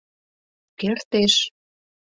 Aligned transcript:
—Кертеш... 0.79 1.33